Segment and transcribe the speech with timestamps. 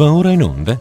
[0.00, 0.80] Va ora in onda?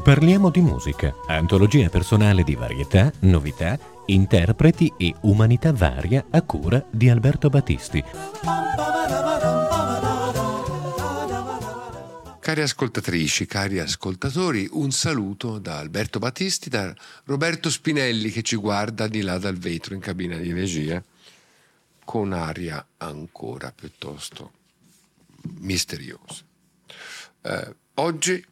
[0.00, 3.76] Parliamo di musica, antologia personale di varietà, novità,
[4.06, 8.00] interpreti e umanità varia a cura di Alberto Battisti.
[12.38, 16.94] Cari ascoltatrici, cari ascoltatori, un saluto da Alberto Battisti, da
[17.24, 21.02] Roberto Spinelli che ci guarda di là dal vetro in cabina di regia
[22.04, 24.52] con aria ancora piuttosto
[25.58, 26.44] misteriosa.
[27.42, 28.46] Eh, oggi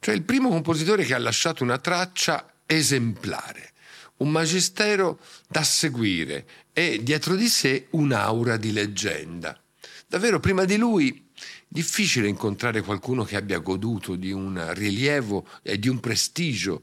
[0.00, 3.72] Cioè il primo compositore che ha lasciato una traccia esemplare,
[4.18, 9.60] un magistero da seguire e dietro di sé un'aura di leggenda.
[10.06, 11.24] Davvero prima di lui
[11.68, 16.82] difficile incontrare qualcuno che abbia goduto di un rilievo e di un prestigio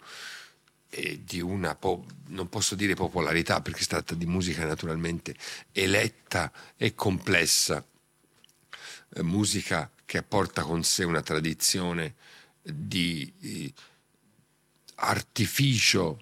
[0.89, 5.35] e di una, po- non posso dire popolarità perché si tratta di musica naturalmente
[5.71, 7.83] eletta e complessa,
[9.15, 12.13] eh, musica che porta con sé una tradizione
[12.61, 13.73] di eh,
[14.95, 16.21] artificio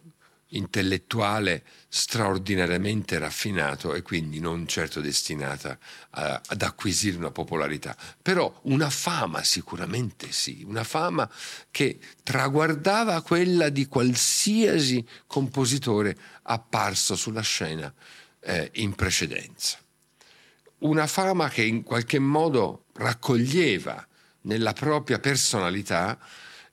[0.51, 5.77] intellettuale straordinariamente raffinato e quindi non certo destinata
[6.11, 11.29] a, ad acquisire una popolarità, però una fama sicuramente sì, una fama
[11.69, 17.93] che traguardava quella di qualsiasi compositore apparso sulla scena
[18.41, 19.77] eh, in precedenza.
[20.79, 24.07] Una fama che in qualche modo raccoglieva
[24.41, 26.17] nella propria personalità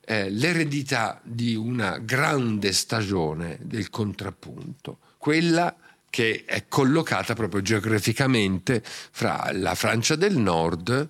[0.09, 5.75] l'eredità di una grande stagione del contrappunto, quella
[6.09, 11.07] che è collocata proprio geograficamente fra la Francia del Nord,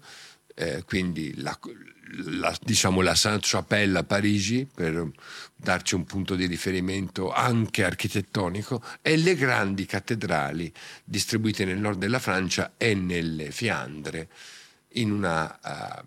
[0.53, 1.57] eh, quindi la,
[2.25, 5.09] la, diciamo la Sainte-Chapelle a Parigi, per
[5.55, 10.71] darci un punto di riferimento anche architettonico, e le grandi cattedrali
[11.03, 14.27] distribuite nel nord della Francia e nelle Fiandre,
[14.93, 16.03] in un uh, eh,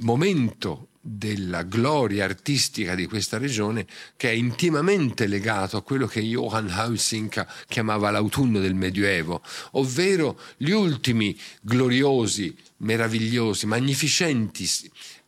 [0.00, 3.86] momento della gloria artistica di questa regione
[4.16, 9.42] che è intimamente legato a quello che Johann Hausinka chiamava l'autunno del Medioevo,
[9.72, 14.66] ovvero gli ultimi gloriosi, meravigliosi, magnificenti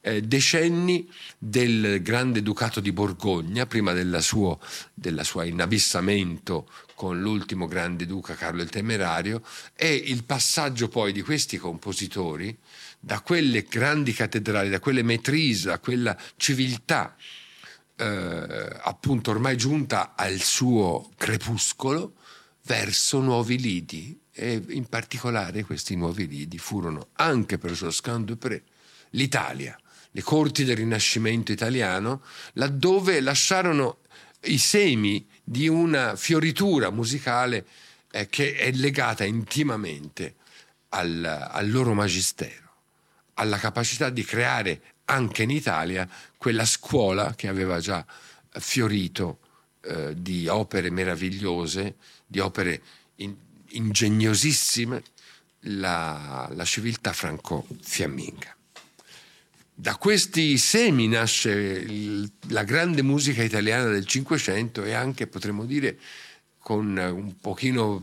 [0.02, 4.58] eh, decenni del grande ducato di Borgogna, prima della sua,
[4.94, 9.42] della sua inabissamento con l'ultimo grande duca Carlo il Temerario,
[9.74, 12.56] e il passaggio poi di questi compositori
[13.00, 17.16] da quelle grandi cattedrali, da quelle metrise, da quella civiltà
[17.96, 22.14] eh, appunto ormai giunta al suo crepuscolo,
[22.64, 24.18] verso nuovi lidi.
[24.32, 28.62] E in particolare questi nuovi lidi furono anche per Josquin Dupré
[29.10, 29.78] l'Italia,
[30.12, 32.22] le corti del Rinascimento italiano,
[32.54, 33.98] laddove lasciarono
[34.44, 37.66] i semi di una fioritura musicale
[38.12, 40.36] eh, che è legata intimamente
[40.90, 42.59] al, al loro magistero
[43.40, 48.04] alla capacità di creare anche in Italia quella scuola che aveva già
[48.50, 49.38] fiorito
[49.80, 51.96] eh, di opere meravigliose,
[52.26, 52.82] di opere
[53.16, 53.34] in,
[53.70, 55.02] ingegnosissime,
[55.64, 58.54] la, la civiltà franco-fiamminga.
[59.74, 65.98] Da questi semi nasce il, la grande musica italiana del Cinquecento e anche, potremmo dire,
[66.58, 68.02] con un pochino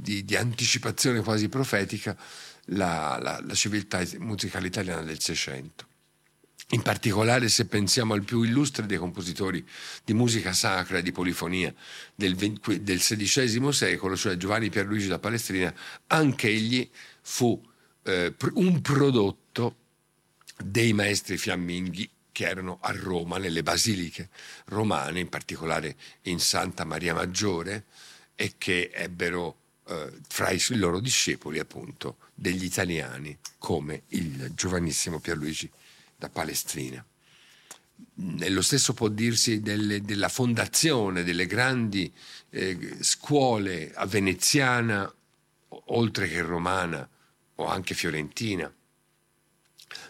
[0.00, 2.16] di, di, anticipazione quasi profetica,
[2.66, 5.90] la, la, la civiltà musicale italiana del Seicento.
[6.70, 9.66] In particolare se pensiamo al più illustre dei compositori
[10.04, 11.72] di musica sacra e di polifonia
[12.14, 15.74] del, del XVI secolo, cioè Giovanni Pierluigi da Palestrina,
[16.06, 16.88] anche egli
[17.20, 17.60] fu
[18.04, 19.76] eh, un prodotto
[20.64, 24.30] dei maestri fiamminghi che erano a Roma, nelle basiliche
[24.66, 27.84] romane, in particolare in Santa Maria Maggiore,
[28.34, 29.56] e che ebbero
[29.88, 35.70] eh, fra i loro discepoli appunto degli italiani come il giovanissimo Pierluigi
[36.16, 37.04] da Palestrina.
[38.40, 42.12] E lo stesso può dirsi delle, della fondazione delle grandi
[42.50, 45.10] eh, scuole a veneziana,
[45.68, 47.08] oltre che romana
[47.54, 48.70] o anche fiorentina,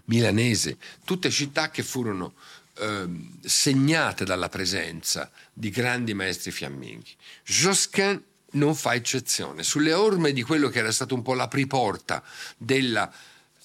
[0.07, 2.33] milanese, tutte città che furono
[2.79, 3.09] eh,
[3.43, 7.15] segnate dalla presenza di grandi maestri fiamminghi.
[7.45, 9.63] Josquin non fa eccezione.
[9.63, 12.23] Sulle orme di quello che era stato un po' l'apriporta
[12.57, 13.11] della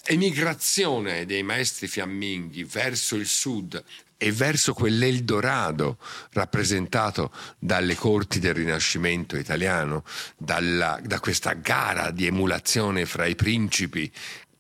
[0.04, 3.84] emigrazione dei maestri fiamminghi verso il sud
[4.18, 5.98] e verso quell'Eldorado
[6.32, 10.04] rappresentato dalle corti del Rinascimento italiano,
[10.38, 14.12] dalla, da questa gara di emulazione fra i principi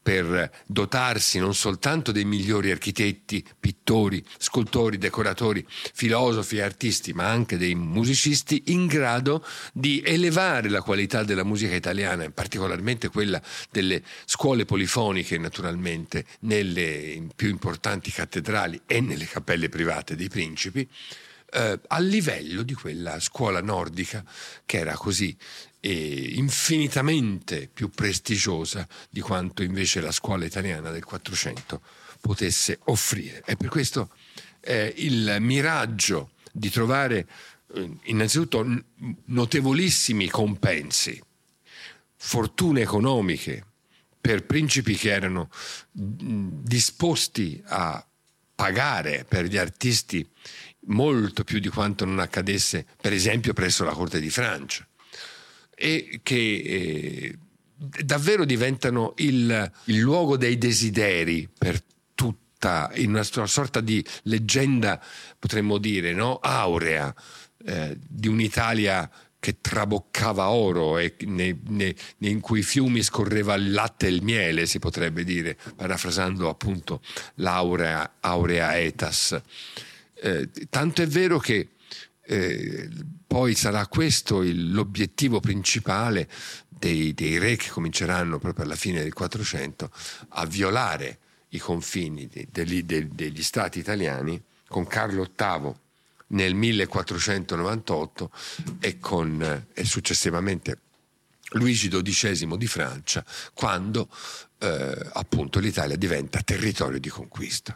[0.08, 7.58] per dotarsi non soltanto dei migliori architetti, pittori, scultori, decoratori, filosofi e artisti, ma anche
[7.58, 14.64] dei musicisti in grado di elevare la qualità della musica italiana, particolarmente quella delle scuole
[14.64, 20.88] polifoniche, naturalmente, nelle più importanti cattedrali e nelle cappelle private dei principi,
[21.52, 24.24] eh, al livello di quella scuola nordica
[24.66, 25.36] che era così
[25.80, 31.82] infinitamente più prestigiosa di quanto invece la scuola italiana del Quattrocento
[32.20, 33.44] potesse offrire.
[33.46, 34.10] E per questo
[34.62, 37.28] eh, il miraggio di trovare
[37.74, 38.84] eh, innanzitutto
[39.26, 41.22] notevolissimi compensi,
[42.16, 43.66] fortune economiche
[44.20, 45.50] per principi che erano
[45.92, 48.06] disposti a
[48.56, 50.28] pagare per gli artisti
[50.88, 54.86] molto più di quanto non accadesse per esempio presso la Corte di Francia
[55.80, 57.38] e che eh,
[58.04, 61.80] davvero diventano il, il, luogo dei desideri per
[62.16, 65.00] tutta, in una, una sorta di leggenda,
[65.38, 66.40] potremmo dire, no?
[66.40, 67.14] aurea
[67.64, 69.08] eh, di un'Italia
[69.40, 74.66] che traboccava oro e ne, ne, in cui fiumi scorreva il latte e il miele,
[74.66, 77.02] si potrebbe dire, parafrasando appunto
[77.36, 79.40] l'aurea aurea etas.
[80.16, 81.70] Eh, tanto è vero che
[82.24, 82.90] eh,
[83.28, 86.30] poi sarà questo il, l'obiettivo principale
[86.70, 89.92] dei, dei, re che cominceranno proprio alla fine del 400
[90.30, 91.20] a violare
[91.50, 95.74] i confini de, de, de, degli stati italiani con Carlo VIII
[96.28, 98.32] nel 1498
[98.80, 100.80] e, con, e successivamente
[101.52, 103.24] Luigi XII di Francia
[103.54, 104.10] quando
[104.60, 107.76] eh, appunto l'Italia diventa territorio di conquista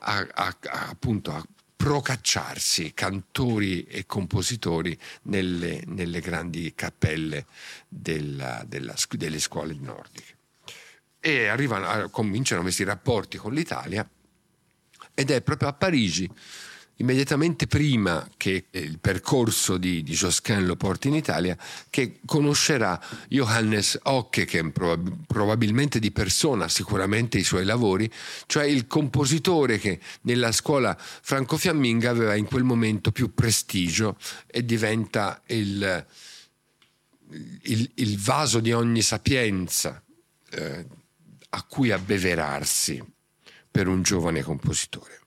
[0.00, 1.44] a, a, a, appunto a
[1.76, 7.46] procacciarsi cantori e compositori nelle, nelle grandi cappelle
[7.88, 10.36] della, della, delle scuole nordiche.
[11.20, 14.06] E arrivano, cominciano questi rapporti con l'Italia
[15.14, 16.30] ed è proprio a Parigi
[17.00, 21.56] immediatamente prima che il percorso di, di Josquin lo porti in Italia,
[21.88, 28.10] che conoscerà Johannes Ockeken, probab- probabilmente di persona, sicuramente i suoi lavori,
[28.46, 34.16] cioè il compositore che nella scuola franco-fiamminga aveva in quel momento più prestigio
[34.46, 36.06] e diventa il,
[37.62, 40.02] il, il vaso di ogni sapienza
[40.50, 40.86] eh,
[41.48, 43.02] a cui abbeverarsi
[43.70, 45.19] per un giovane compositore.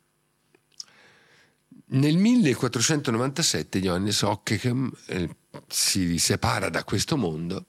[1.93, 5.29] Nel 1497 Johannes Ockeghem eh,
[5.67, 7.67] si separa da questo mondo,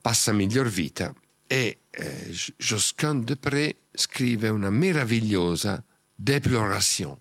[0.00, 1.12] passa miglior vita
[1.44, 7.18] e eh, Josquin de Pré scrive una meravigliosa déploration,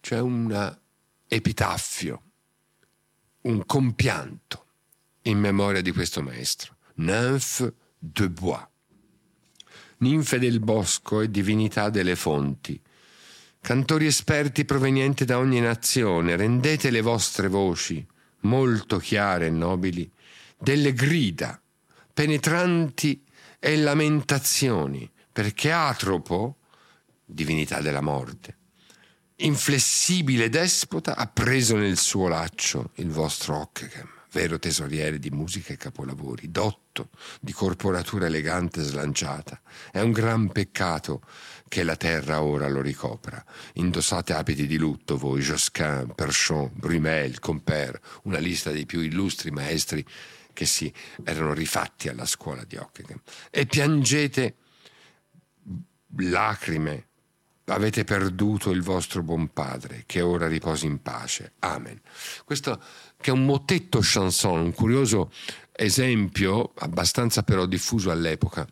[0.00, 0.76] cioè un
[1.28, 2.22] epitaffio,
[3.42, 4.66] un compianto
[5.22, 8.66] in memoria di questo maestro, Nymphe de Bois,
[9.98, 12.80] ninfe del bosco e divinità delle fonti,
[13.64, 18.04] Cantori esperti provenienti da ogni nazione, rendete le vostre voci,
[18.40, 20.10] molto chiare e nobili,
[20.58, 21.62] delle grida,
[22.12, 23.24] penetranti
[23.60, 26.56] e lamentazioni, perché Atropo,
[27.24, 28.56] divinità della morte,
[29.36, 35.76] inflessibile despota, ha preso nel suo laccio il vostro Ockeghem, vero tesoriere di musica e
[35.76, 39.60] capolavori, dotto, di corporatura elegante e slanciata.
[39.92, 41.22] È un gran peccato
[41.72, 43.42] che la terra ora lo ricopra.
[43.76, 50.04] Indossate abiti di lutto voi, Josquin, Perchon, Brumel, Compère, una lista dei più illustri maestri
[50.52, 50.92] che si
[51.24, 53.18] erano rifatti alla scuola di Ockeghem.
[53.50, 54.56] E piangete
[56.18, 57.06] lacrime,
[57.64, 61.54] avete perduto il vostro buon padre, che ora riposi in pace.
[61.60, 61.98] Amen.
[62.44, 62.82] Questo
[63.18, 65.32] che è un motetto chanson, un curioso
[65.72, 68.68] esempio, abbastanza però diffuso all'epoca,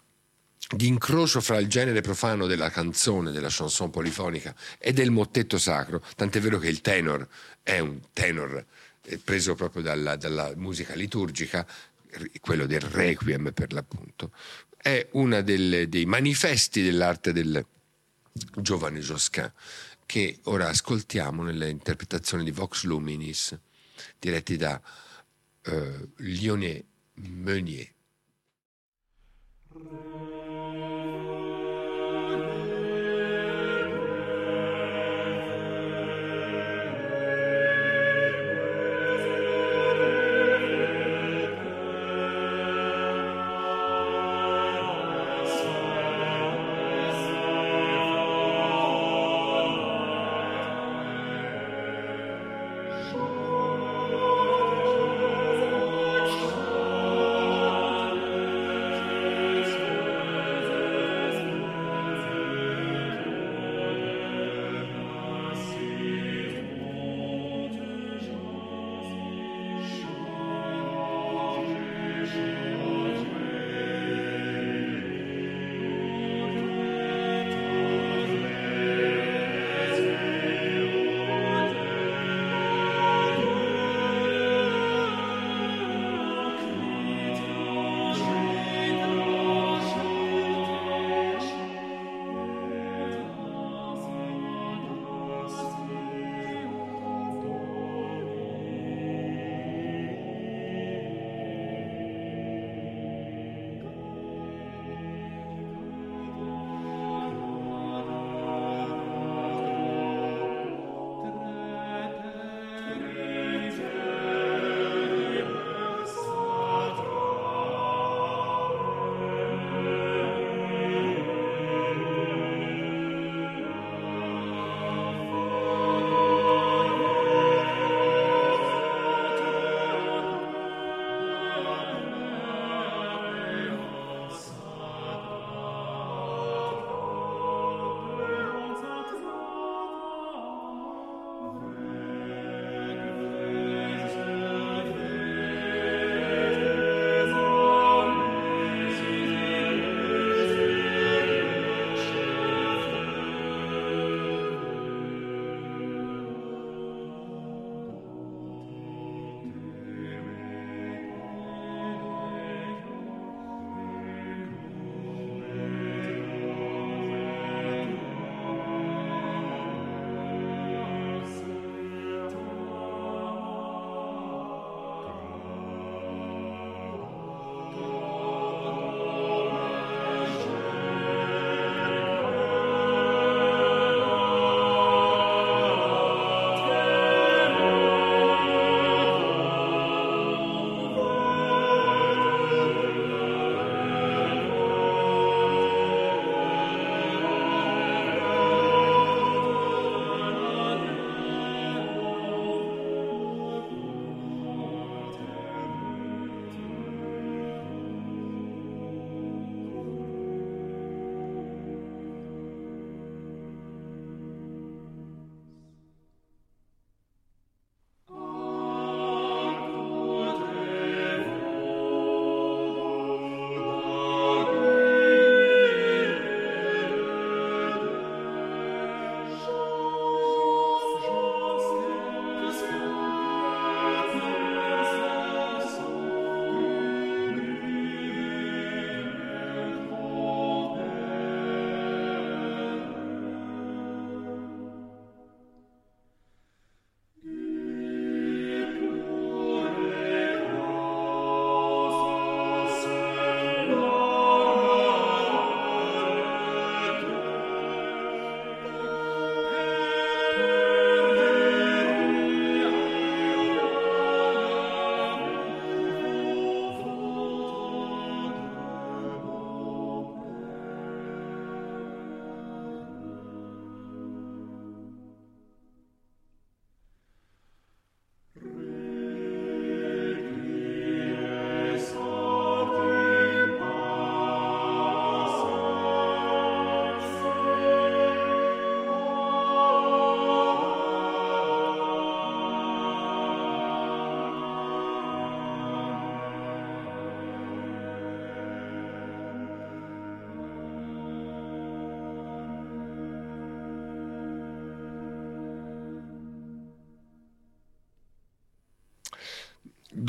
[0.74, 6.02] di incrocio fra il genere profano della canzone, della chanson polifonica e del mottetto sacro,
[6.16, 7.26] tant'è vero che il tenor
[7.62, 8.64] è un tenor
[9.02, 11.66] eh, preso proprio dalla, dalla musica liturgica,
[12.40, 14.32] quello del requiem per l'appunto,
[14.76, 17.64] è uno dei manifesti dell'arte del
[18.56, 19.52] giovane Josquin
[20.06, 23.56] che ora ascoltiamo nelle interpretazioni di Vox Luminis
[24.18, 24.80] diretti da
[25.66, 26.84] uh, Lionel
[27.14, 27.92] Meunier.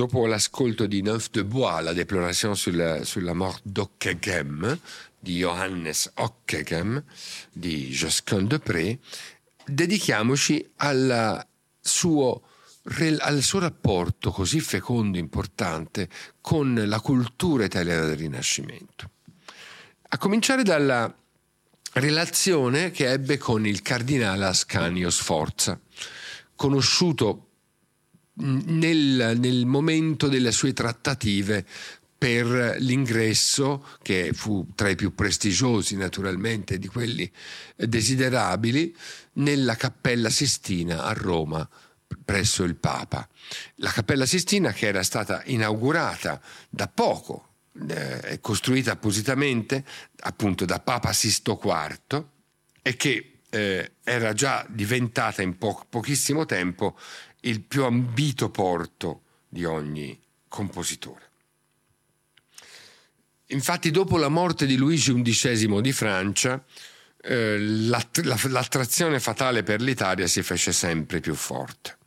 [0.01, 4.79] Dopo l'ascolto di Neuf de Bois, la deploration sulla, sulla mort d'Ockeghem,
[5.19, 7.03] di Johannes Ockeghem,
[7.51, 8.97] di Josquin de Pré,
[9.63, 10.67] dedichiamoci
[11.79, 12.41] suo,
[13.19, 16.09] al suo rapporto così fecondo e importante
[16.41, 19.11] con la cultura italiana del Rinascimento.
[20.09, 21.15] A cominciare dalla
[21.93, 25.79] relazione che ebbe con il cardinale Ascanio Sforza,
[26.55, 27.50] conosciuto
[28.41, 31.65] nel, nel momento delle sue trattative
[32.17, 37.29] per l'ingresso, che fu tra i più prestigiosi naturalmente di quelli
[37.75, 38.95] desiderabili,
[39.33, 41.67] nella Cappella Sistina a Roma
[42.23, 43.27] presso il Papa.
[43.75, 47.47] La Cappella Sistina che era stata inaugurata da poco,
[47.87, 49.83] eh, costruita appositamente
[50.19, 52.23] appunto da Papa Sisto IV
[52.81, 56.97] e che eh, era già diventata in po- pochissimo tempo
[57.41, 61.29] il più ambito porto di ogni compositore.
[63.47, 66.63] Infatti dopo la morte di Luigi XI di Francia,
[67.23, 71.97] eh, l'attrazione fatale per l'Italia si fece sempre più forte.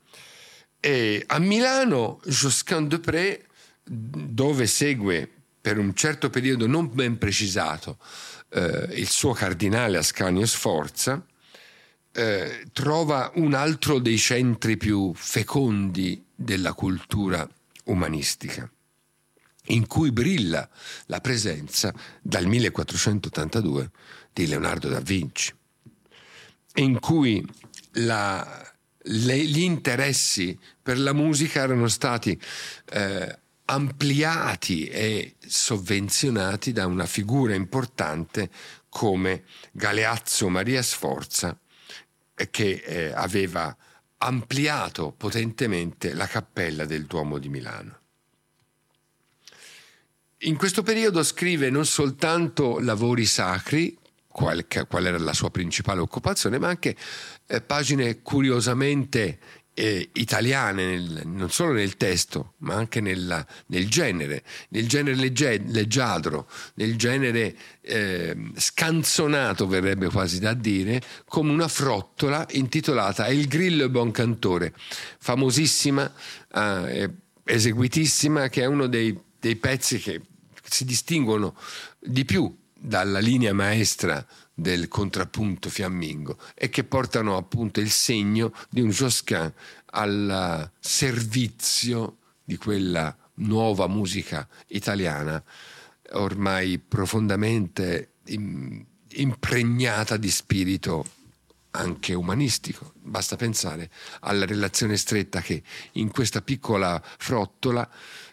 [0.81, 3.47] E a Milano, Josquin de Pré,
[3.83, 7.99] dove segue per un certo periodo non ben precisato
[8.51, 11.25] eh, il suo cardinale Ascanio Sforza,
[12.15, 17.49] eh, trova un altro dei centri più fecondi della cultura
[17.85, 18.71] umanistica,
[19.67, 20.69] in cui brilla
[21.07, 23.91] la presenza dal 1482
[24.33, 25.53] di Leonardo da Vinci,
[26.75, 27.45] in cui
[27.95, 32.41] la, le, gli interessi per la musica erano stati
[32.91, 38.51] eh, ampliati e sovvenzionati da una figura importante
[38.89, 41.59] come Galeazzo Maria Sforza,
[42.51, 43.77] che eh, aveva
[44.19, 47.99] ampliato potentemente la cappella del Duomo di Milano.
[50.39, 56.59] In questo periodo scrive non soltanto lavori sacri, qual, qual era la sua principale occupazione,
[56.59, 56.97] ma anche
[57.47, 59.39] eh, pagine curiosamente
[59.75, 65.63] eh, italiane, nel, non solo nel testo, ma anche nella, nel genere, nel genere legge,
[65.67, 73.85] leggiadro, nel genere eh, scanzonato, verrebbe quasi da dire, come una frottola intitolata Il grillo
[73.85, 74.73] e buon cantore,
[75.19, 76.11] famosissima,
[76.55, 77.11] eh,
[77.45, 80.21] eseguitissima, che è uno dei, dei pezzi che
[80.63, 81.57] si distinguono
[81.99, 88.81] di più dalla linea maestra del contrappunto fiammingo e che portano appunto il segno di
[88.81, 89.53] un Josquin
[89.87, 95.43] al servizio di quella nuova musica italiana
[96.13, 98.13] ormai profondamente
[99.09, 101.05] impregnata di spirito
[101.73, 102.93] anche umanistico.
[102.97, 103.91] Basta pensare
[104.21, 105.63] alla relazione stretta che
[105.93, 107.89] in questa piccola frottola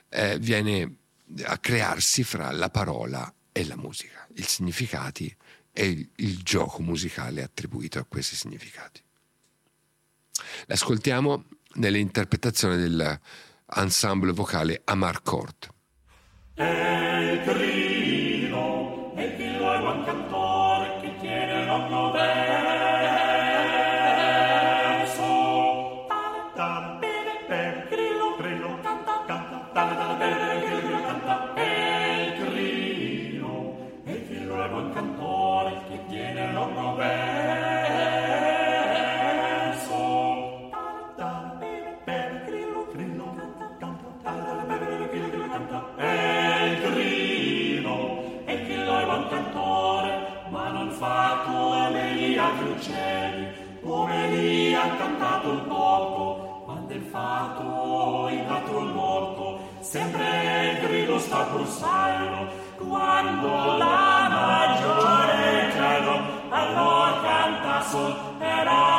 [0.10, 0.98] eh, viene
[1.44, 5.36] a crearsi fra la parola e la musica, i significati
[5.72, 9.02] e il, il gioco musicale attribuito a questi significati.
[10.66, 15.70] L'ascoltiamo nell'interpretazione dell'ensemble vocale Amarcord.
[16.56, 17.42] El
[55.42, 63.78] cantato un poco, quando il fatto il gatto morto, sempre il grido sta pulsando, quando
[63.78, 68.91] la maggiore chiedo, allora canta sol, era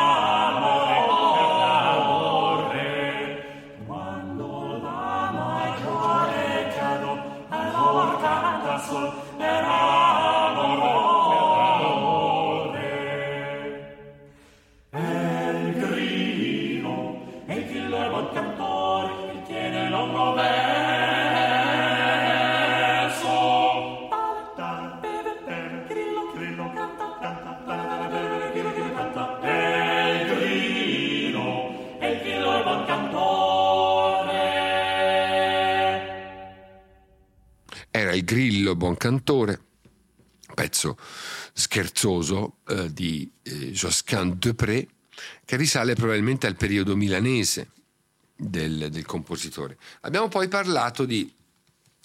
[38.23, 39.61] il Grillo Buoncantore,
[40.55, 40.97] pezzo
[41.53, 44.87] scherzoso eh, di eh, Josquin Depré,
[45.45, 47.71] che risale probabilmente al periodo milanese
[48.37, 49.77] del, del compositore.
[50.03, 51.31] Abbiamo poi parlato di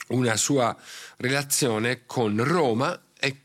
[0.10, 0.76] una sua
[1.18, 3.42] relazione con Roma e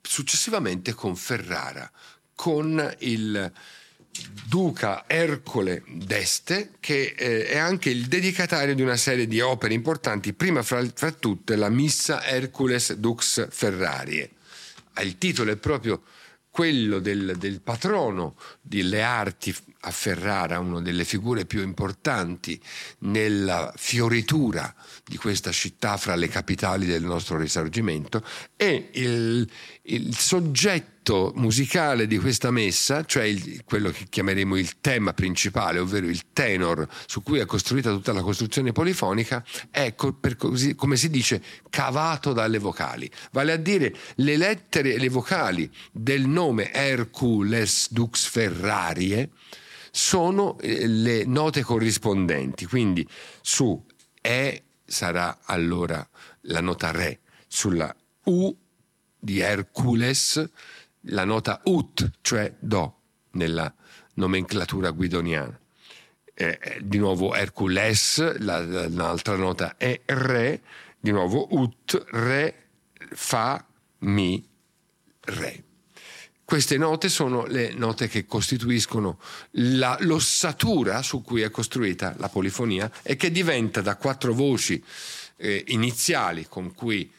[0.00, 1.90] successivamente con Ferrara,
[2.34, 3.52] con il
[4.46, 10.32] duca Ercole d'Este, che eh, è anche il dedicatario di una serie di opere importanti,
[10.32, 14.30] prima fra, fra tutte la Missa Hercules Dux Ferrarie.
[15.00, 16.02] Il titolo è proprio
[16.50, 22.60] quello del, del patrono delle arti a Ferrara, una delle figure più importanti
[23.00, 24.72] nella fioritura
[25.04, 28.24] di questa città fra le capitali del nostro risorgimento,
[28.54, 29.50] e il,
[29.82, 30.92] il soggetto
[31.34, 36.88] musicale di questa messa, cioè il, quello che chiameremo il tema principale, ovvero il tenor
[37.06, 42.58] su cui è costruita tutta la costruzione polifonica, è così, come si dice cavato dalle
[42.58, 49.30] vocali, vale a dire le lettere e le vocali del nome Hercules Dux Ferrarie
[49.90, 53.06] sono eh, le note corrispondenti, quindi
[53.42, 53.84] su
[54.20, 56.06] E sarà allora
[56.42, 58.56] la nota Re, sulla U
[59.24, 60.50] di Hercules
[61.06, 63.00] la nota ut, cioè Do,
[63.32, 63.72] nella
[64.14, 65.58] nomenclatura guidoniana.
[66.32, 70.62] Eh, eh di nuovo Hercules, la, la, l'altra nota è Re,
[70.98, 72.68] di nuovo ut, Re,
[73.12, 73.64] Fa,
[73.98, 74.46] Mi,
[75.20, 75.62] Re.
[76.44, 79.18] Queste note sono le note che costituiscono
[79.52, 84.82] la, l'ossatura su cui è costruita la polifonia e che diventa da quattro voci
[85.36, 87.10] eh, iniziali con cui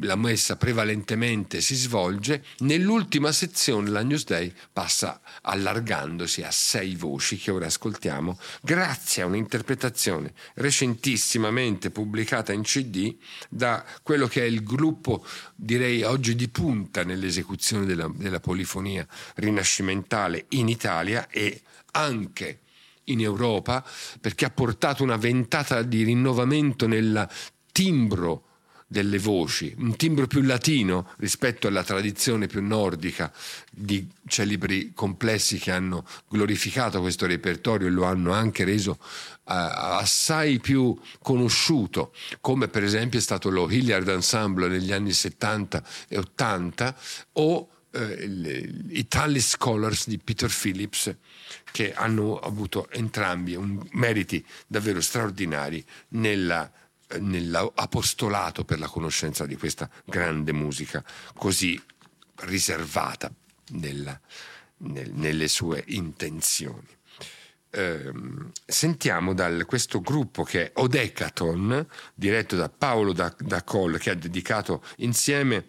[0.00, 7.50] la messa prevalentemente si svolge, nell'ultima sezione la Newsday passa allargandosi a sei voci che
[7.50, 13.16] ora ascoltiamo, grazie a un'interpretazione recentissimamente pubblicata in CD
[13.48, 20.46] da quello che è il gruppo, direi oggi di punta nell'esecuzione della, della polifonia rinascimentale
[20.50, 22.60] in Italia e anche
[23.04, 23.84] in Europa,
[24.20, 27.28] perché ha portato una ventata di rinnovamento nel
[27.70, 28.53] timbro
[28.86, 33.32] delle voci, un timbro più latino rispetto alla tradizione più nordica
[33.70, 38.98] di celebri complessi che hanno glorificato questo repertorio e lo hanno anche reso uh,
[39.44, 46.18] assai più conosciuto, come per esempio è stato lo Hilliard Ensemble negli anni 70 e
[46.18, 46.96] 80
[47.32, 51.14] o uh, i Tully Scholars di Peter Phillips
[51.72, 53.58] che hanno avuto entrambi
[53.92, 56.70] meriti davvero straordinari nella
[57.18, 61.80] nell'apostolato per la conoscenza di questa grande musica così
[62.40, 63.32] riservata
[63.70, 64.18] nella,
[64.78, 66.88] nel, nelle sue intenzioni.
[67.70, 68.12] Eh,
[68.64, 74.14] sentiamo da questo gruppo che è Odecaton, diretto da Paolo da, da Coll, che ha
[74.14, 75.66] dedicato insieme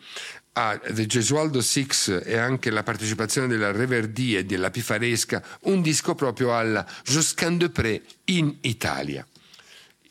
[0.58, 6.16] a The Gesualdo Six e anche la partecipazione della Reverdie e della Pifaresca un disco
[6.16, 9.26] proprio alla Josquin de Pré in Italia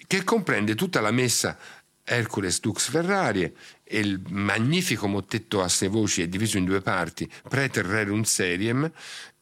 [0.07, 1.59] che comprende tutta la messa
[2.05, 7.31] Hercules Dux Ferrarie e il magnifico mottetto a sei voci è diviso in due parti,
[7.49, 8.91] Preter Rerum Seriem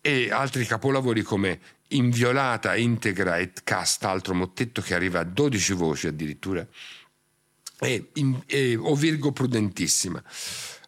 [0.00, 6.06] e altri capolavori come Inviolata, Integra et Casta, altro mottetto che arriva a 12 voci
[6.06, 6.66] addirittura,
[7.78, 8.10] e,
[8.46, 10.22] e O Virgo Prudentissima.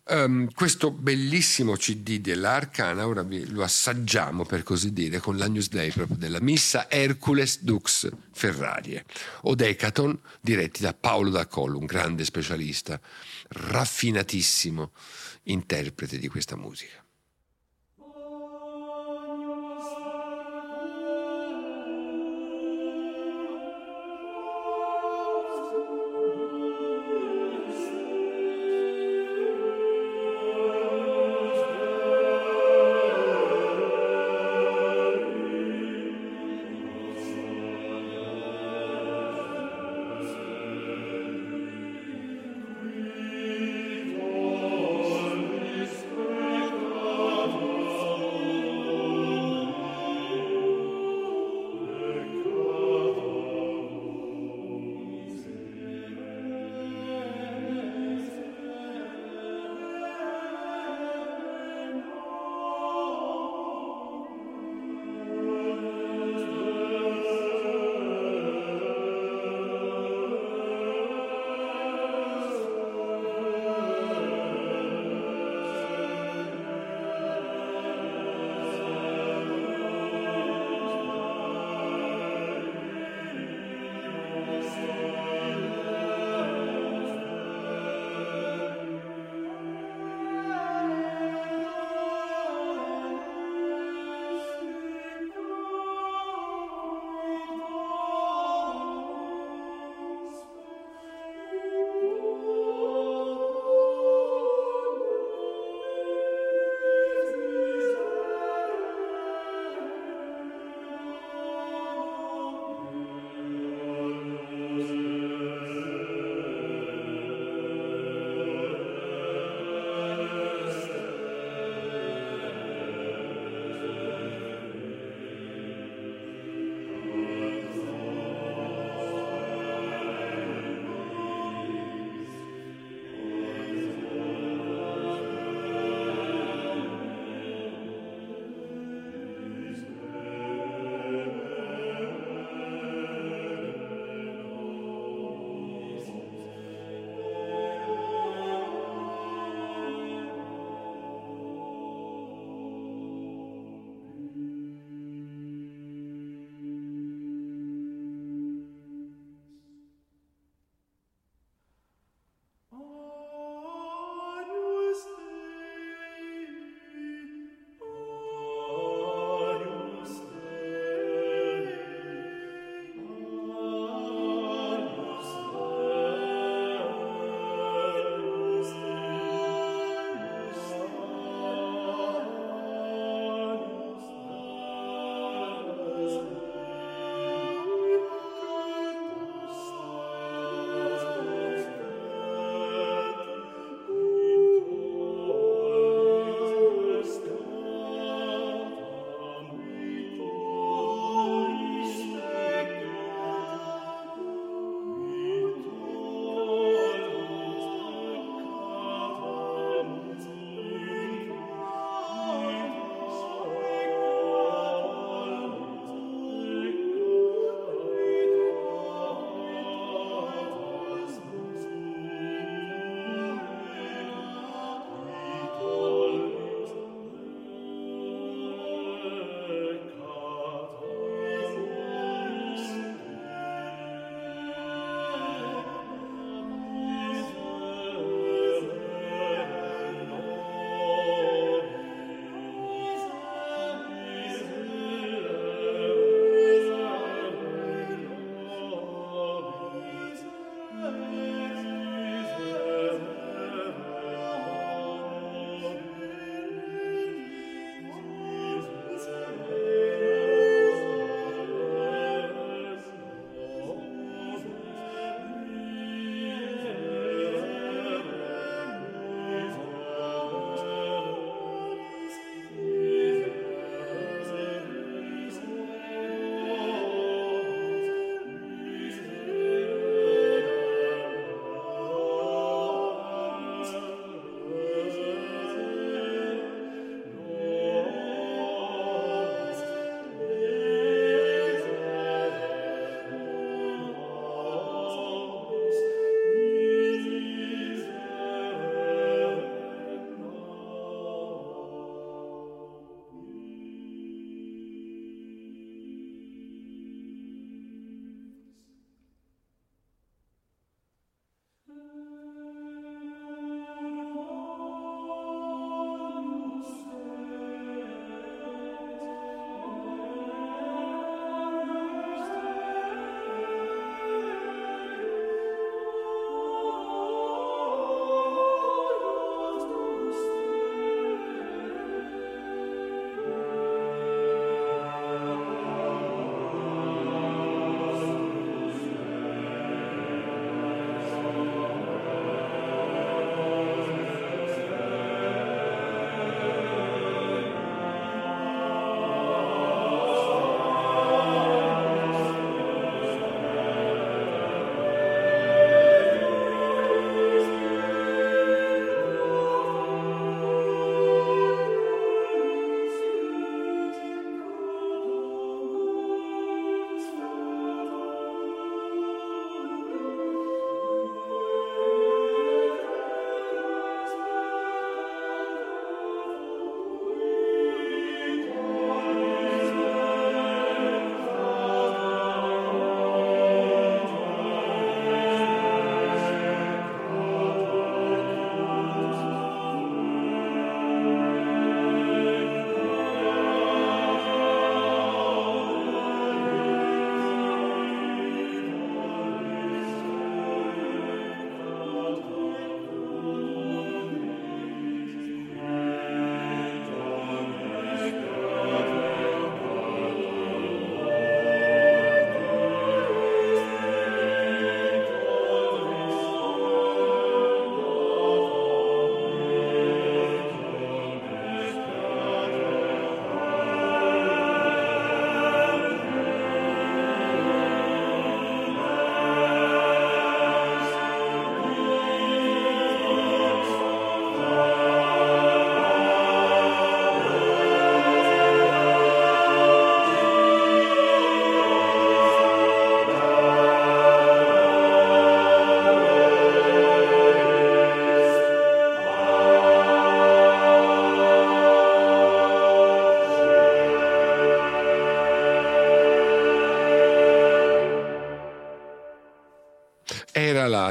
[0.06, 6.18] Um, questo bellissimo CD dell'Arcana, ora lo assaggiamo per così dire, con la Newsday proprio
[6.18, 9.06] della Missa Hercules Dux Ferrarie,
[9.42, 13.00] o Decaton, diretti da Paolo D'Acollo, un grande specialista,
[13.48, 14.90] raffinatissimo
[15.44, 17.03] interprete di questa musica.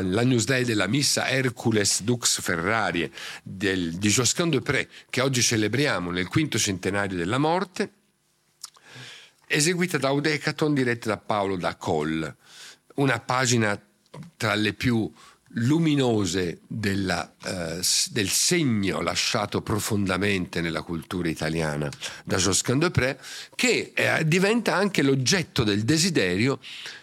[0.03, 3.11] Era la, l'Agnus Dei della missa Hercules Dux Ferrari
[3.41, 7.91] del, di Josquin de Pré, che oggi celebriamo nel quinto centenario della morte,
[9.47, 12.35] eseguita da Audecaton diretta da Paolo da Coll,
[12.95, 13.79] una pagina
[14.37, 15.11] tra le più
[15.55, 21.89] luminose della, eh, del segno lasciato profondamente nella cultura italiana
[22.23, 23.19] da Josquin de Pré,
[23.55, 26.59] che eh, diventa anche l'oggetto del desiderio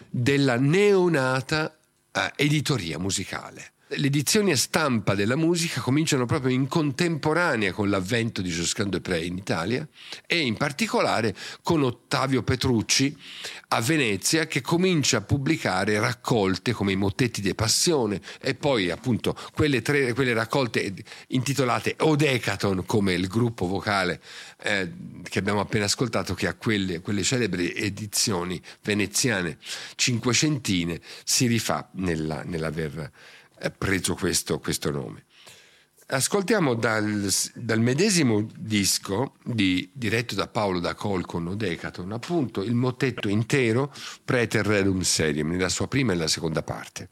[0.09, 1.73] della neonata
[2.11, 8.41] eh, editoria musicale le edizioni a stampa della musica cominciano proprio in contemporanea con l'avvento
[8.41, 9.85] di Josquin de Pré in Italia
[10.25, 13.15] e in particolare con Ottavio Petrucci
[13.69, 19.35] a Venezia che comincia a pubblicare raccolte come i Mottetti de Passione e poi appunto
[19.53, 20.93] quelle, tre, quelle raccolte
[21.27, 24.21] intitolate Odecaton come il gruppo vocale
[24.61, 24.91] eh,
[25.23, 29.57] che abbiamo appena ascoltato che a quelle, quelle celebri edizioni veneziane
[29.95, 33.11] cinquecentine si rifà nella, nell'aver
[33.69, 35.25] preso questo, questo nome.
[36.07, 42.75] Ascoltiamo dal, dal medesimo disco di, diretto da Paolo da Col con Odecaton, appunto il
[42.75, 43.93] motetto intero
[44.25, 47.07] Preter Redum Serium, nella sua prima e la seconda parte.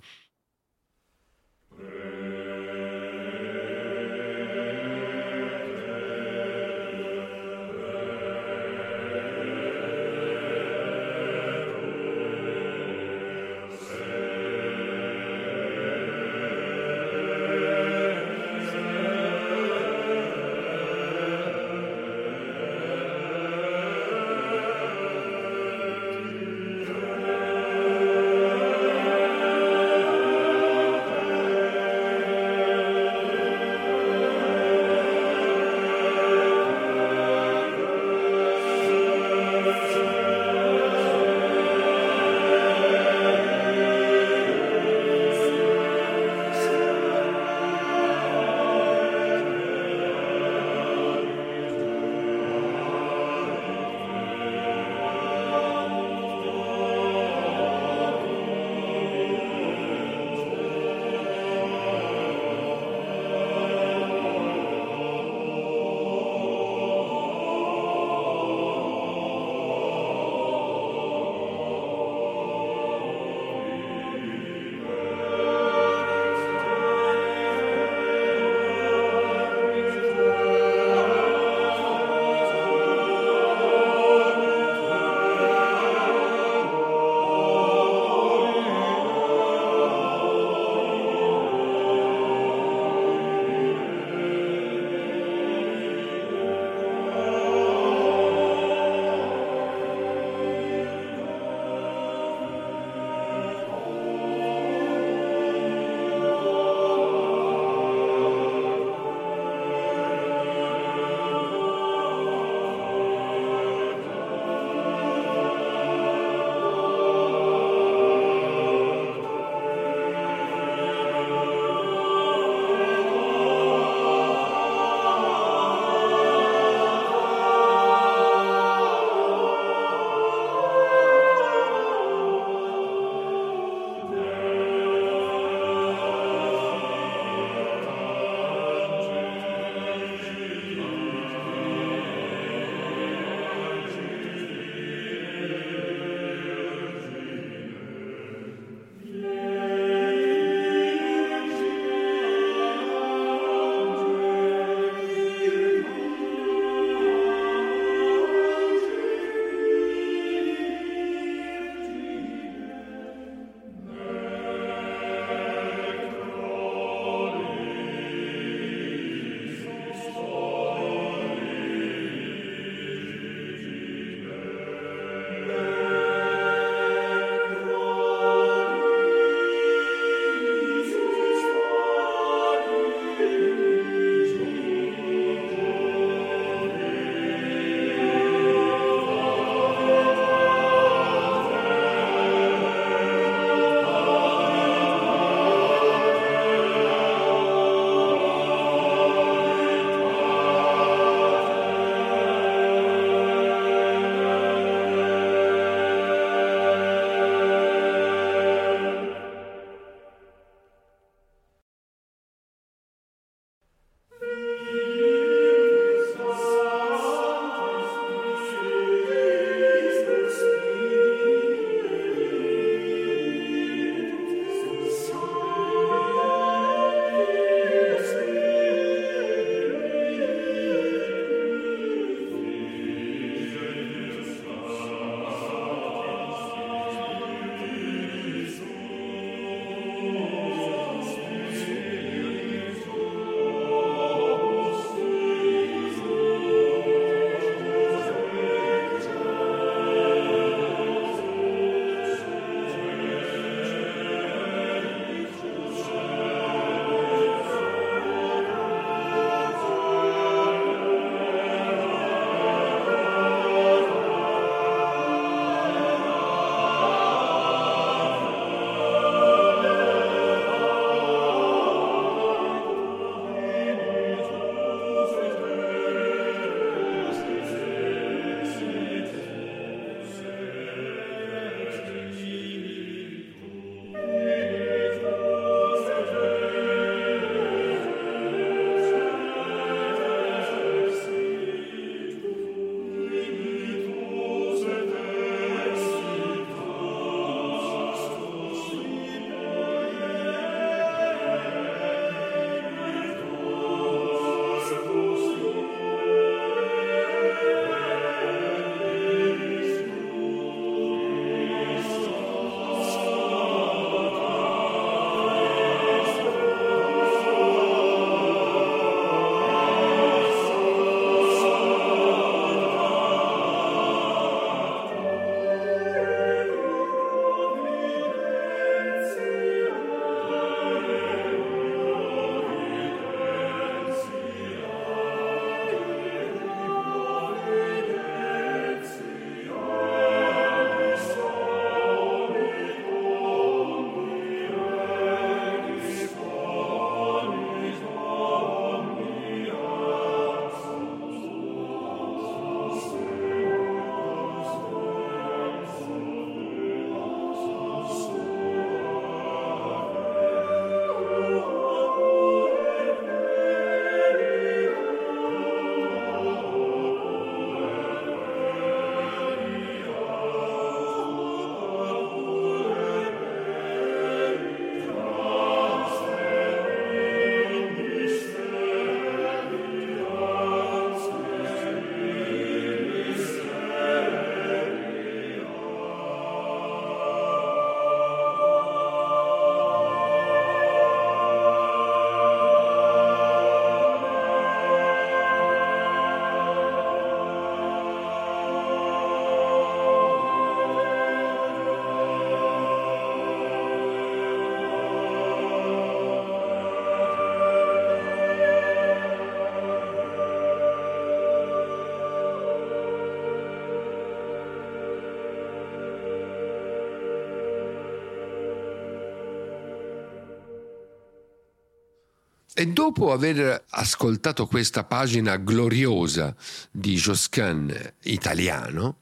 [422.59, 426.35] E dopo aver ascoltato questa pagina gloriosa
[426.69, 428.97] di Josquin italiano,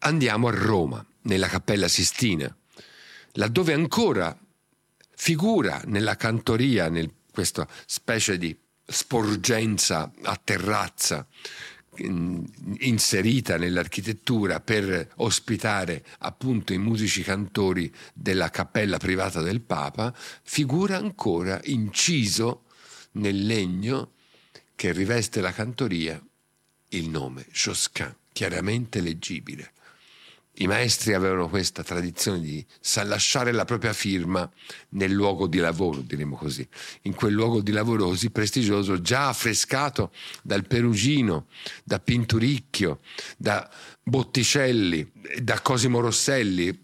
[0.00, 2.54] andiamo a Roma, nella Cappella Sistina,
[3.32, 4.38] laddove ancora
[5.16, 11.26] figura nella cantoria, in questa specie di sporgenza a terrazza
[11.96, 21.58] inserita nell'architettura per ospitare appunto i musici cantori della cappella privata del Papa, figura ancora
[21.64, 22.64] inciso
[23.12, 24.12] nel legno
[24.74, 26.20] che riveste la cantoria
[26.90, 29.72] il nome Josquin, chiaramente leggibile.
[30.56, 32.64] I maestri avevano questa tradizione di
[33.04, 34.48] lasciare la propria firma
[34.90, 36.66] nel luogo di lavoro, diremo così,
[37.02, 41.46] in quel luogo di lavoro così prestigioso, già affrescato dal Perugino,
[41.84, 43.00] da Pinturicchio,
[43.38, 43.68] da
[44.02, 45.10] Botticelli,
[45.40, 46.78] da Cosimo Rosselli,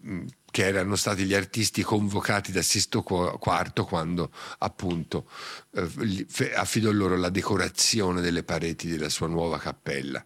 [0.59, 5.31] che erano stati gli artisti convocati da Sisto IV quando appunto
[5.73, 10.21] eh, affidò loro la decorazione delle pareti della sua nuova cappella.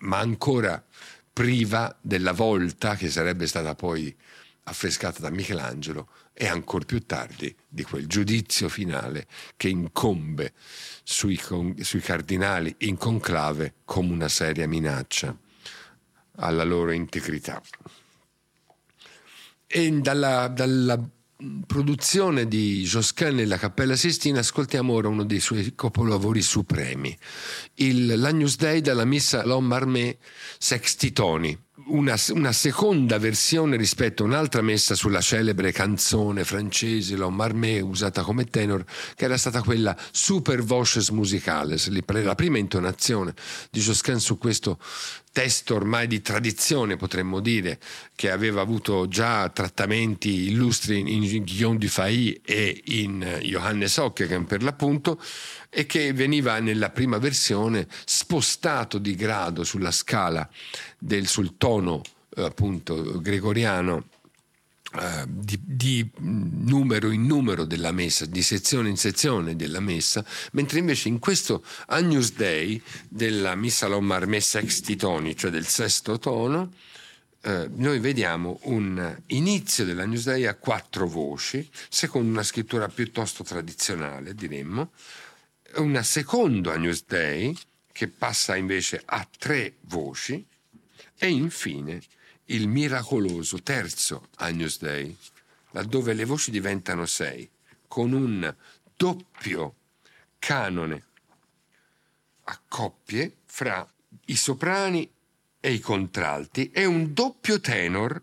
[0.00, 0.82] Ma ancora
[1.30, 4.16] priva della volta che sarebbe stata poi
[4.62, 10.54] affrescata da Michelangelo e ancora più tardi di quel giudizio finale che incombe
[11.02, 11.38] sui,
[11.82, 15.36] sui cardinali in conclave come una seria minaccia
[16.36, 17.60] alla loro integrità.
[19.66, 21.00] E dalla, dalla
[21.66, 27.16] produzione di Josquin nella Cappella Sistina ascoltiamo ora uno dei suoi capolavori supremi,
[27.74, 30.18] il l'Agnus Dei dalla Missa L'Homme Armé
[30.58, 37.80] Sextitoni, una, una, seconda versione rispetto a un'altra messa sulla celebre canzone francese L'Homme Armé
[37.80, 38.84] usata come tenor,
[39.14, 43.34] che era stata quella Super Voces Musicales, la prima intonazione
[43.70, 44.78] di Josquin su questo
[45.34, 47.80] testo ormai di tradizione, potremmo dire,
[48.14, 55.20] che aveva avuto già trattamenti illustri in Guillaume Dufay e in Johannes Ockeghem per l'appunto,
[55.70, 60.48] e che veniva nella prima versione spostato di grado sulla scala
[60.96, 62.02] del, sul tono
[62.36, 64.04] eh, appunto gregoriano
[64.94, 70.78] Uh, di, di, numero in numero della messa, di sezione in sezione della messa, mentre
[70.78, 76.72] invece in questo Agnus Dei della Missa Lomar Messa ex titoni, cioè del sesto tono,
[77.42, 84.32] uh, noi vediamo un inizio dell'Agnus Dei a quattro voci, secondo una scrittura piuttosto tradizionale,
[84.32, 84.92] diremmo,
[85.76, 87.56] un secondo Agnus Dei
[87.90, 90.44] che passa invece a tre voci
[91.16, 92.00] e infine
[92.46, 95.16] il miracoloso terzo Agnus Dei,
[95.70, 97.48] laddove le voci diventano sei,
[97.88, 98.54] con un
[98.96, 99.74] doppio
[100.38, 101.04] canone
[102.44, 103.88] a coppie fra
[104.26, 105.10] i soprani
[105.60, 108.22] e i contralti e un doppio tenor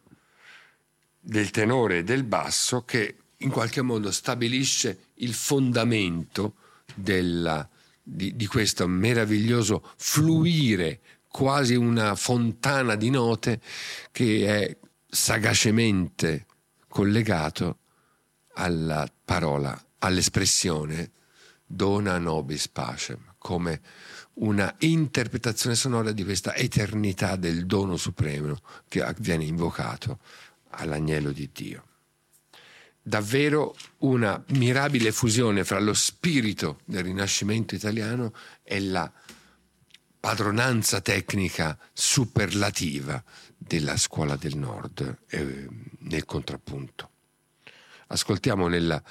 [1.20, 6.56] del tenore e del basso che in qualche modo stabilisce il fondamento
[6.94, 7.68] della,
[8.02, 11.00] di, di questo meraviglioso fluire
[11.32, 13.62] quasi una fontana di note
[14.12, 14.78] che è
[15.08, 16.46] sagacemente
[16.88, 17.78] collegato
[18.54, 21.12] alla parola, all'espressione
[21.66, 23.82] dona nobis pacem, come
[24.34, 30.20] una interpretazione sonora di questa eternità del dono supremo che viene invocato
[30.72, 31.86] all'agnello di Dio.
[33.02, 39.12] Davvero una mirabile fusione fra lo spirito del Rinascimento italiano e la
[40.22, 43.22] padronanza tecnica superlativa
[43.58, 45.68] della scuola del nord eh,
[45.98, 47.10] nel contrappunto.
[48.08, 49.02] Ascoltiamo nella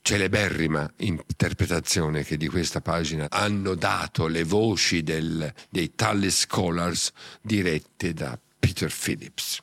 [0.00, 7.12] celeberrima interpretazione che di questa pagina hanno dato le voci del, dei Tully Scholars
[7.42, 9.60] dirette da Peter Phillips.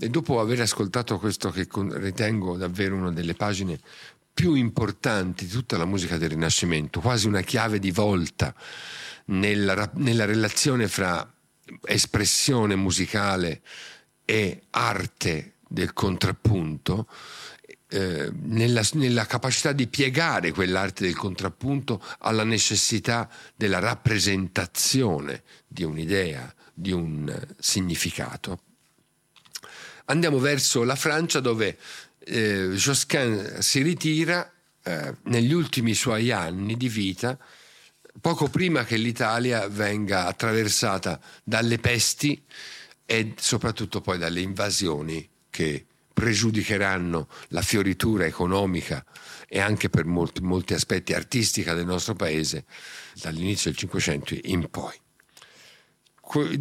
[0.00, 3.78] E dopo aver ascoltato questo che ritengo davvero una delle pagine
[4.32, 8.54] più importanti di tutta la musica del Rinascimento, quasi una chiave di volta
[9.26, 11.30] nella, nella relazione fra
[11.84, 13.60] espressione musicale
[14.24, 17.06] e arte del contrappunto,
[17.88, 26.52] eh, nella, nella, capacità di piegare quell'arte del contrappunto alla necessità della rappresentazione di un'idea,
[26.72, 28.60] di un significato.
[30.10, 31.78] Andiamo verso la Francia dove
[32.18, 34.52] eh, Josquin si ritira
[34.82, 37.38] eh, negli ultimi suoi anni di vita,
[38.20, 42.42] poco prima che l'Italia venga attraversata dalle pesti
[43.06, 49.04] e soprattutto poi dalle invasioni che pregiudicheranno la fioritura economica
[49.46, 52.64] e anche per molti, molti aspetti artistica del nostro paese
[53.14, 55.00] dall'inizio del Cinquecento in poi.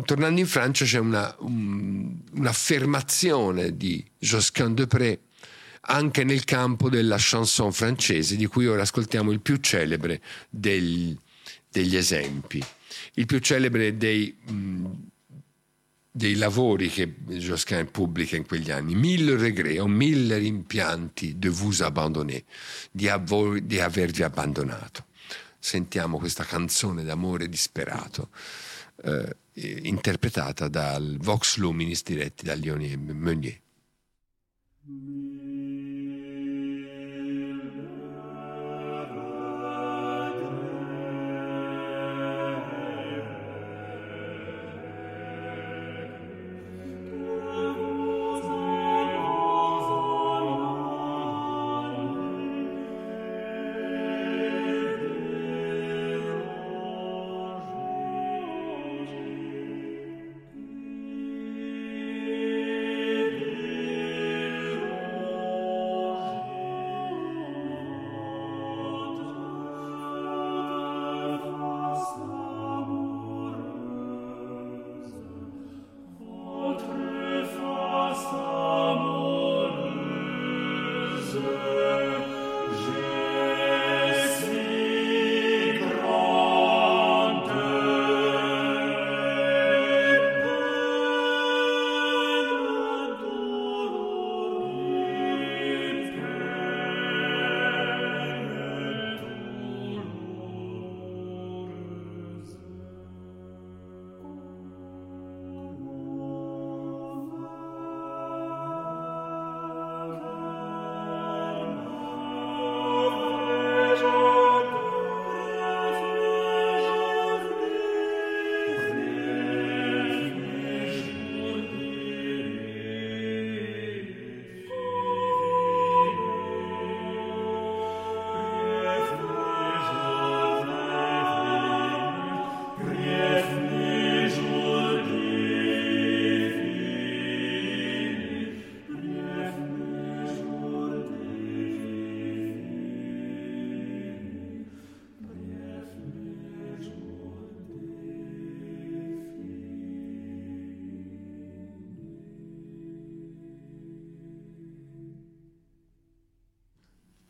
[0.04, 5.20] Tornando in Francia c'è una, un, un'affermazione di Josquin de Pré
[5.82, 11.16] anche nel campo della chanson francese, di cui ora ascoltiamo il più celebre del,
[11.70, 12.64] degli esempi.
[13.14, 14.36] Il più celebre dei,
[16.12, 21.82] dei lavori che Josquin pubblica in quegli anni, Mille regrets o mille rimpianti de vous
[21.82, 22.44] abandonner,
[22.92, 25.06] di, avvo- di avervi abbandonato.
[25.60, 28.30] Sentiamo questa canzone d'amore disperato,
[29.04, 33.60] eh, interpretata dal Vox Luminis diretti da Leonie Meunier.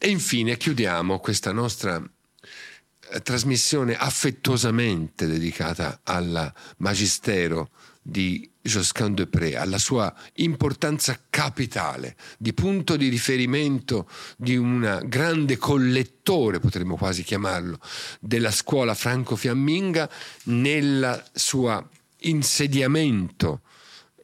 [0.02, 2.02] E infine chiudiamo questa nostra
[3.12, 7.72] eh, trasmissione affettuosamente dedicata al magistero
[8.02, 15.58] di Josquin de Pré, alla sua importanza capitale, di punto di riferimento di un grande
[15.58, 17.78] collettore, potremmo quasi chiamarlo,
[18.22, 20.10] della scuola franco-fiamminga
[20.45, 21.89] nel suo
[22.20, 23.64] insediamento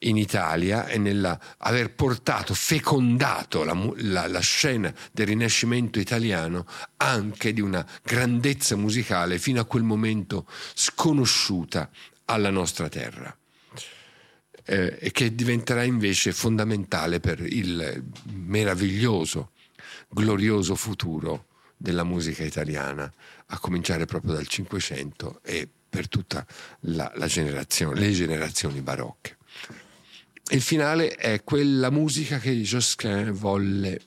[0.08, 6.66] in Italia e nell'aver portato, fecondato la, la, la, scena del Rinascimento italiano
[6.97, 11.89] anche di una grandezza musicale fino a quel momento sconosciuta
[12.26, 13.36] alla nostra terra.
[14.68, 19.51] Eh, e che diventerà invece fondamentale per il meraviglioso,
[20.10, 21.45] glorioso futuro
[21.78, 23.12] della musica italiana,
[23.47, 26.45] a cominciare proprio dal Cinquecento e per tutte
[26.80, 29.38] le generazioni barocche.
[30.52, 34.00] Il finale è quella musica che Josquin volle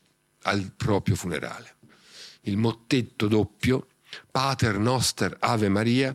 [0.43, 1.77] al proprio funerale.
[2.43, 3.89] Il mottetto doppio,
[4.31, 6.15] Pater Noster Ave Maria,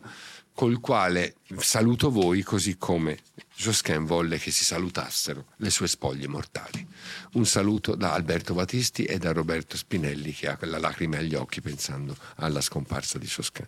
[0.54, 3.20] col quale saluto voi così come
[3.56, 6.88] Josquin volle che si salutassero le sue spoglie mortali.
[7.34, 11.60] Un saluto da Alberto Battisti e da Roberto Spinelli che ha quella lacrima agli occhi
[11.60, 13.68] pensando alla scomparsa di Josquin.